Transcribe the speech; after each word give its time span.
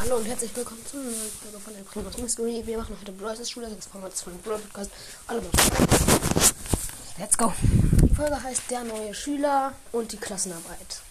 Hallo 0.00 0.16
und 0.16 0.24
herzlich 0.24 0.56
willkommen 0.56 0.80
zum 0.86 1.04
neuen 1.04 1.30
Folge 1.30 1.60
von 1.60 1.74
der 1.74 1.82
Primus 1.82 2.16
Mystery. 2.16 2.62
Wir 2.64 2.78
machen 2.78 2.96
heute 2.98 3.12
Bros. 3.12 3.50
Schule, 3.50 3.68
das 3.68 3.84
Format 3.84 4.14
von 4.14 4.32
Brawl 4.38 4.58
Podcast. 4.58 4.90
Alle 5.26 5.42
mal. 5.42 5.50
Let's 7.18 7.36
go. 7.36 7.52
Die 7.60 8.14
Folge 8.14 8.42
heißt 8.42 8.62
Der 8.70 8.82
neue 8.84 9.12
Schüler 9.12 9.74
und 9.92 10.10
die 10.10 10.16
Klassenarbeit. 10.16 11.02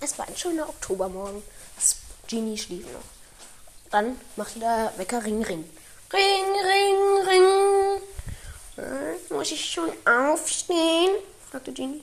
Es 0.00 0.18
war 0.18 0.26
ein 0.26 0.36
schöner 0.36 0.68
Oktobermorgen. 0.68 1.44
Genie 2.26 2.58
schlief 2.58 2.86
noch. 2.86 3.04
Dann 3.92 4.18
machte 4.34 4.58
der 4.58 4.92
Wecker 4.96 5.24
Ring, 5.24 5.44
Ring. 5.44 5.64
Ring, 6.12 6.44
Ring, 6.64 7.28
Ring. 7.28 8.02
Äh, 8.78 9.32
muss 9.32 9.52
ich 9.52 9.64
schon 9.64 9.90
aufstehen? 10.04 11.10
fragte 11.52 11.72
Genie. 11.72 12.02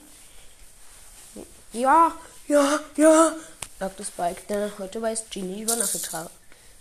Ja, 1.74 2.12
ja, 2.48 2.80
ja, 2.96 3.36
sagte 3.82 4.04
Spike, 4.04 4.42
der 4.48 4.70
heute 4.78 5.00
bei 5.00 5.12
Genie 5.30 5.62
übernachtet 5.62 6.12
habe. 6.12 6.30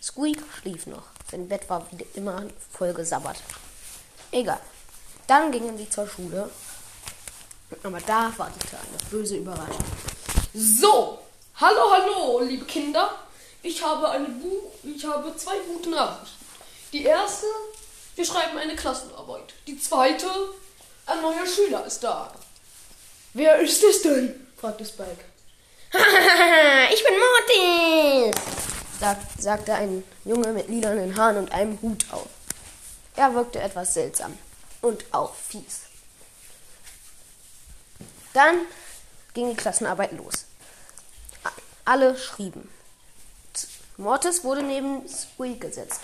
Squeak 0.04 0.38
schlief 0.60 0.86
noch. 0.86 1.06
Sein 1.32 1.48
Bett 1.48 1.68
war 1.68 1.84
wie 1.90 2.06
immer 2.14 2.44
voll 2.72 2.94
gesabbert. 2.94 3.38
Egal. 4.32 4.62
Dann 5.26 5.52
gingen 5.52 5.80
sie 5.80 5.90
zur 5.90 6.08
Schule. 6.08 6.48
Aber 7.82 8.00
da 8.02 8.32
wartete 8.38 8.78
eine 8.78 9.10
böse 9.10 9.38
Überraschung. 9.38 9.84
So, 10.54 11.18
hallo, 11.56 11.92
hallo, 11.92 12.42
liebe 12.42 12.66
Kinder. 12.66 13.10
Ich 13.64 13.84
habe 13.84 14.08
eine 14.08 14.28
Bu 14.28 14.52
ich 14.84 15.04
habe 15.04 15.36
zwei 15.36 15.58
gute 15.58 15.90
Nachrichten. 15.90 16.46
Die 16.94 17.04
erste, 17.06 17.48
wir 18.16 18.26
schreiben 18.26 18.60
eine 18.60 18.76
Klassenarbeit. 18.76 19.56
Die 19.66 19.80
zweite, 19.80 20.28
ein 21.08 21.20
neuer 21.24 21.48
Schüler 21.48 21.84
ist 21.84 22.04
da. 22.04 22.32
Wer 23.34 23.60
ist 23.60 23.84
es 23.84 24.04
denn? 24.04 24.48
fragte 24.56 24.86
Spike. 24.86 25.31
ich 26.94 27.04
bin 27.04 27.14
Mortis, 27.20 28.42
sagt, 28.98 29.42
sagte 29.42 29.74
ein 29.74 30.06
Junge 30.24 30.54
mit 30.54 30.70
lilanen 30.70 31.18
Haaren 31.18 31.36
und 31.38 31.52
einem 31.52 31.82
Hut 31.82 32.06
auf. 32.12 32.28
Er 33.18 33.34
wirkte 33.36 33.60
etwas 33.60 33.94
seltsam 33.94 34.38
und 34.82 35.04
auch 35.12 35.36
fies. 35.36 35.82
Dann 38.34 38.62
ging 39.34 39.50
die 39.50 39.56
Klassenarbeit 39.56 40.14
los. 40.14 40.46
Alle 41.84 42.18
schrieben. 42.18 42.70
Mortis 43.98 44.46
wurde 44.46 44.64
neben 44.64 45.06
Squeak 45.10 45.60
gesetzt. 45.60 46.00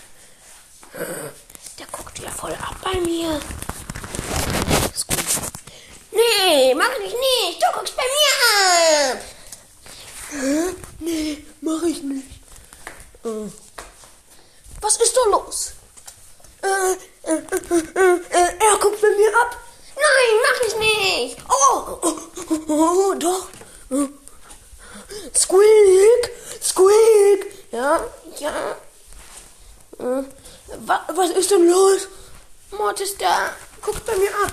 Der 1.80 1.88
guckt 1.88 2.19
ja 2.19 2.30
voll 2.30 2.53
ab 2.53 2.75
bei 2.84 3.00
mir. 3.00 3.40
Squeak. 4.94 5.25
Nee, 6.12 6.75
mach 6.75 6.92
ich 7.06 7.14
nicht. 7.14 7.62
Du 7.62 7.67
guckst 7.73 7.95
bei 7.95 8.03
mir 8.03 9.14
ab. 9.14 9.37
Nee, 11.00 11.45
mach 11.62 11.84
ich 11.84 12.02
nicht. 12.02 12.28
Äh, 13.23 13.50
was 14.81 14.98
ist 14.98 15.16
da 15.16 15.30
los? 15.30 15.73
Äh, 16.62 16.94
äh, 17.31 17.42
er 18.59 18.78
guckt 18.80 19.02
bei 19.02 19.09
mir 19.09 19.36
ab. 19.42 19.58
Nein, 19.95 20.36
mach 20.44 20.62
ich 20.68 20.75
nicht. 20.78 21.38
Oh, 21.50 21.98
oh, 22.02 22.20
oh, 22.50 23.09
oh 23.09 23.14
doch. 23.16 23.48
Squeak, 25.36 26.31
Squeak. 26.62 27.52
Ja, 27.72 28.03
ja. 28.40 28.75
Was, 29.98 31.00
was 31.16 31.30
ist 31.31 31.52
denn 31.52 31.70
los? 31.70 32.08
Mord 32.72 33.00
ist 33.00 33.22
da. 33.22 33.53
Guckt 33.81 34.06
bei 34.06 34.16
mir 34.16 34.30
ab. 34.30 34.52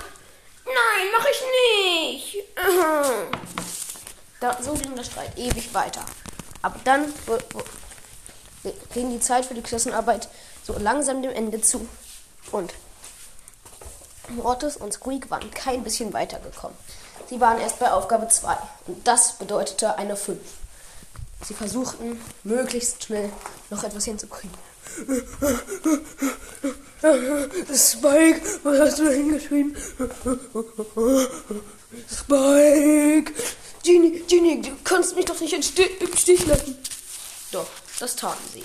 Nein, 0.64 1.08
mach 1.16 1.26
ich 1.26 1.42
nicht. 2.32 2.48
Da, 4.40 4.58
so 4.62 4.74
ging 4.74 4.94
der 4.94 5.04
Streit 5.04 5.36
ewig 5.36 5.72
weiter. 5.74 6.04
Aber 6.64 6.80
dann 6.84 7.12
ging 8.94 9.10
die 9.10 9.20
Zeit 9.20 9.44
für 9.44 9.52
die 9.52 9.60
Klassenarbeit 9.60 10.30
so 10.66 10.74
langsam 10.78 11.20
dem 11.22 11.30
Ende 11.30 11.60
zu. 11.60 11.86
Und 12.52 12.72
Mortis 14.30 14.78
und 14.78 14.94
Squeak 14.94 15.30
waren 15.30 15.50
kein 15.50 15.84
bisschen 15.84 16.14
weitergekommen. 16.14 16.74
Sie 17.28 17.38
waren 17.38 17.60
erst 17.60 17.78
bei 17.80 17.92
Aufgabe 17.92 18.28
2 18.28 18.56
und 18.86 19.06
das 19.06 19.34
bedeutete 19.34 19.98
eine 19.98 20.16
5. 20.16 20.38
Sie 21.46 21.52
versuchten 21.52 22.18
möglichst 22.44 23.04
schnell 23.04 23.30
noch 23.68 23.84
etwas 23.84 24.06
hinzukriegen. 24.06 24.56
Spike, 27.74 28.40
was 28.62 28.80
hast 28.80 28.98
du 29.00 29.10
hingeschrieben? 29.10 29.76
Spike, 32.08 33.34
Genie, 33.84 34.24
Genie, 34.26 34.62
du 34.62 34.70
kannst 34.82 35.14
mich 35.14 35.26
doch 35.26 35.38
nicht 35.38 35.52
im 35.52 35.62
Stich 35.62 36.46
lassen. 36.46 36.78
Doch, 37.52 37.66
das 38.00 38.16
taten 38.16 38.42
sie. 38.50 38.64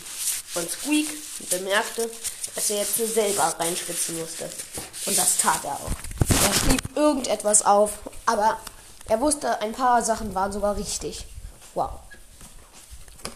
Und 0.58 0.72
Squeak 0.72 1.10
bemerkte, 1.50 2.10
dass 2.56 2.70
er 2.70 2.78
jetzt 2.78 2.96
selber 2.96 3.54
reinschwitzen 3.60 4.18
musste. 4.18 4.50
Und 5.06 5.18
das 5.18 5.38
tat 5.38 5.66
er 5.66 5.74
auch. 5.74 5.92
Er 6.30 6.54
schrieb 6.54 6.82
irgendetwas 6.96 7.66
auf, 7.66 8.00
aber 8.26 8.60
er 9.10 9.20
wusste, 9.20 9.62
ein 9.62 9.74
paar 9.74 10.04
Sachen 10.04 10.34
waren 10.36 10.54
sogar 10.54 10.78
richtig. 10.78 11.26
Wow. 11.76 11.92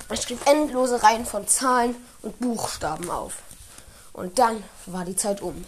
Er 0.08 0.16
schrieb 0.16 0.40
endlose 0.48 1.04
Reihen 1.04 1.26
von 1.26 1.48
Zahlen 1.50 1.96
und 2.22 2.40
Buchstaben 2.40 3.10
auf. 3.12 3.34
Und 4.14 4.40
dann 4.40 4.64
war 4.86 5.04
die 5.04 5.18
Zeit 5.18 5.42
um. 5.42 5.66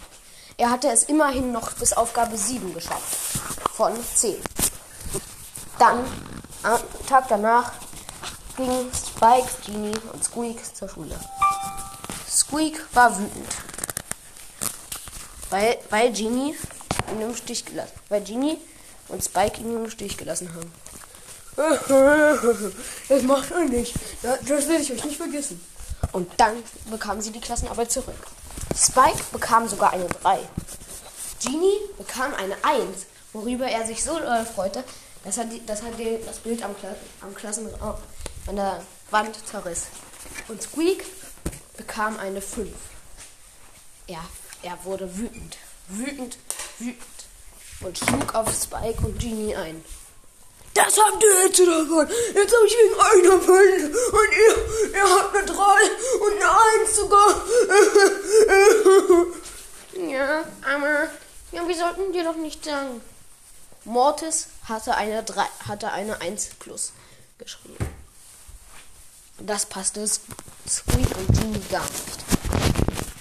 Er 0.55 0.69
hatte 0.69 0.89
es 0.89 1.03
immerhin 1.03 1.51
noch 1.51 1.73
bis 1.73 1.91
Aufgabe 1.91 2.37
7 2.37 2.73
geschafft. 2.73 3.17
Von 3.73 3.93
10. 4.15 4.37
Dann, 5.79 6.05
am 6.63 6.79
Tag 7.07 7.27
danach, 7.27 7.73
gingen 8.55 8.91
Spike, 8.93 9.49
Genie 9.65 9.97
und 10.13 10.23
Squeak 10.23 10.75
zur 10.75 10.87
Schule. 10.87 11.19
Squeak 12.29 12.81
war 12.93 13.17
wütend. 13.17 13.49
Weil, 15.49 15.77
weil 15.89 16.11
Genie 16.11 16.55
ihn 17.11 17.21
im 17.21 17.35
Stich 17.35 17.65
gelassen. 17.65 17.93
Weil 18.09 18.21
Genie 18.21 18.57
und 19.09 19.23
Spike 19.23 19.61
ihn 19.61 19.75
im 19.75 19.89
Stich 19.89 20.17
gelassen 20.17 20.53
haben. 20.53 20.71
Das 23.07 23.21
macht 23.23 23.51
er 23.51 23.65
nicht. 23.65 23.93
Das 24.21 24.67
will 24.67 24.81
ich 24.81 24.91
euch 24.91 25.05
nicht 25.05 25.17
vergessen. 25.17 25.61
Und 26.11 26.29
dann 26.37 26.55
bekamen 26.89 27.21
sie 27.21 27.31
die 27.31 27.39
Klassenarbeit 27.39 27.91
zurück. 27.91 28.15
Spike 28.75 29.23
bekam 29.31 29.67
sogar 29.67 29.93
eine 29.93 30.05
3. 30.05 30.39
Genie 31.43 31.77
bekam 31.97 32.33
eine 32.33 32.55
1, 32.63 33.05
worüber 33.33 33.67
er 33.67 33.85
sich 33.85 34.03
so 34.03 34.19
doll 34.19 34.45
freute, 34.45 34.83
dass 35.25 35.37
er, 35.37 35.45
die, 35.45 35.65
dass 35.65 35.81
er 35.81 35.91
die, 35.91 36.19
das 36.25 36.37
Bild 36.37 36.63
am, 36.63 36.77
Kla 36.77 36.95
am 37.21 37.33
Klassenraum 37.33 37.95
an 38.47 38.55
der 38.55 38.83
Wand 39.09 39.35
zerriss. 39.47 39.87
Und 40.47 40.61
Squeak 40.61 41.03
bekam 41.75 42.17
eine 42.19 42.41
5. 42.41 42.69
Er, 44.07 44.23
er 44.61 44.77
wurde 44.83 45.17
wütend, 45.17 45.57
wütend, 45.87 46.37
wütend 46.77 47.03
und 47.81 47.97
schlug 47.97 48.35
auf 48.35 48.53
Spike 48.53 49.05
und 49.05 49.19
Genie 49.19 49.55
ein. 49.55 49.83
Das 50.75 50.97
habt 50.97 51.23
ihr 51.23 51.45
jetzt 51.45 51.59
davon. 51.59 52.07
Jetzt 52.33 52.53
habe 52.55 52.67
ich 52.67 52.75
wegen 52.77 52.99
einer 52.99 53.39
5 53.41 53.51
und 54.11 54.29
ihr, 54.31 54.55
ihr 54.93 55.09
habt 55.09 55.35
eine 55.35 55.45
3 55.45 55.55
und 56.19 56.33
eine 56.35 56.51
1 56.81 56.95
sogar. 56.95 57.41
ja, 60.11 60.43
aber 60.61 61.09
ja, 61.51 61.67
wir 61.67 61.75
sollten 61.75 62.11
dir 62.11 62.25
doch 62.25 62.35
nicht 62.35 62.63
sagen. 62.63 63.01
Mortis 63.85 64.47
hatte 64.67 64.95
eine 64.95 65.23
3, 65.23 65.43
hatte 65.67 65.91
eine 65.91 66.19
1 66.19 66.49
plus 66.59 66.91
geschrieben. 67.37 67.77
Das 69.37 69.65
passte 69.65 70.07
Squeak 70.07 71.17
und 71.17 71.37
Genie 71.37 71.61
gar 71.69 71.83
nicht. 71.83 72.25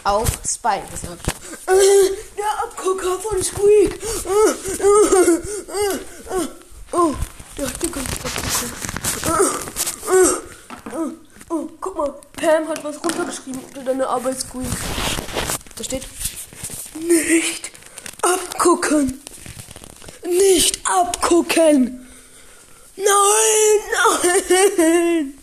Auch 0.05 0.29
Spike 0.47 0.87
gesagt. 0.91 1.27
Der 1.67 2.63
Abgucker 2.63 3.19
von 3.21 3.43
Squeak. 3.43 4.01
Oh, 6.97 7.13
der 7.59 7.67
ganze 7.67 8.01
oh, 10.95 11.11
oh, 11.49 11.69
guck 11.81 11.97
mal, 11.97 12.15
Pam 12.37 12.69
hat 12.69 12.85
was 12.85 13.03
runtergeschrieben 13.03 13.65
unter 13.65 13.83
deine 13.83 14.07
Arbeit, 14.07 14.41
Squeak. 14.41 14.69
Da 15.75 15.83
steht 15.83 16.07
nicht 17.01 17.73
abgucken. 18.23 19.21
Nicht 20.39 20.81
abgucken. 20.85 22.09
Nein, 22.97 23.07
nein. 24.23 25.35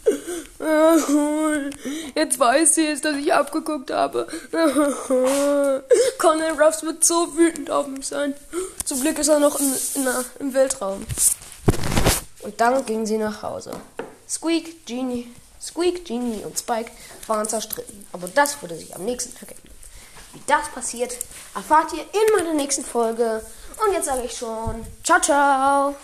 Jetzt 2.16 2.40
weiß 2.40 2.76
sie 2.76 2.88
es, 2.88 3.02
dass 3.02 3.18
ich 3.18 3.34
abgeguckt 3.34 3.92
habe. 3.92 4.28
Colonel 6.18 6.62
Ruffs 6.62 6.84
wird 6.84 7.04
so 7.04 7.36
wütend 7.36 7.70
auf 7.72 7.88
mich 7.88 8.08
sein. 8.08 8.34
Zum 8.86 9.02
Glück 9.02 9.20
ist 9.20 9.28
er 9.28 9.40
noch 9.40 9.60
in, 9.60 9.74
in, 9.96 10.08
im 10.40 10.54
Weltraum. 10.54 11.06
Und 12.42 12.60
dann 12.60 12.86
ging 12.86 13.06
sie 13.06 13.18
nach 13.18 13.44
Hause. 13.44 13.72
Squeak, 14.28 14.86
Genie, 14.86 15.28
Squeak, 15.62 16.06
Genie 16.06 16.44
und 16.44 16.58
Spike 16.58 16.92
waren 17.28 17.48
zerstritten. 17.48 18.06
Aber 18.14 18.28
das 18.28 18.62
wurde 18.62 18.78
sich 18.78 18.96
am 18.96 19.04
nächsten 19.06 19.36
Tag 19.36 19.52
ändern. 19.52 19.76
Wie 20.34 20.42
das 20.48 20.70
passiert, 20.70 21.18
erfahrt 21.54 21.92
ihr 21.94 22.04
in 22.04 22.36
meiner 22.36 22.54
nächsten 22.54 22.86
Folge. 22.86 23.44
Und 23.86 23.94
jetzt 23.94 24.06
sage 24.06 24.24
ich 24.26 24.38
schon, 24.38 24.86
ciao, 25.04 25.20
ciao. 25.20 25.96